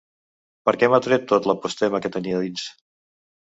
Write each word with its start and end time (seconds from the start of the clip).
Perquè 0.69 0.89
m’ha 0.93 0.99
tret 1.09 1.27
tot 1.33 1.51
l'apostema 1.51 2.01
que 2.07 2.13
tenia 2.19 2.43
dins. 2.47 2.67